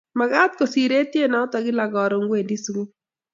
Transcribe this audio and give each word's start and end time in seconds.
magat 0.19 0.51
kosir 0.59 0.91
etiet 0.99 1.29
notok 1.31 1.63
kila 1.65 1.85
karon 1.93 2.27
kwendi 2.29 2.55
sukul 2.63 2.87